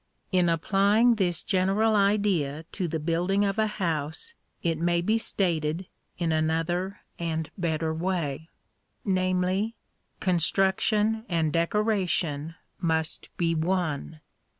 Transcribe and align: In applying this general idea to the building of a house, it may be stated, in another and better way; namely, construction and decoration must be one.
In 0.31 0.49
applying 0.49 1.17
this 1.17 1.43
general 1.43 1.95
idea 1.95 2.65
to 2.71 2.87
the 2.87 2.99
building 2.99 3.45
of 3.45 3.59
a 3.59 3.67
house, 3.67 4.33
it 4.63 4.79
may 4.79 4.99
be 4.99 5.19
stated, 5.19 5.85
in 6.17 6.31
another 6.31 7.01
and 7.19 7.51
better 7.55 7.93
way; 7.93 8.49
namely, 9.05 9.75
construction 10.19 11.23
and 11.29 11.53
decoration 11.53 12.55
must 12.81 13.29
be 13.37 13.53
one. 13.53 14.21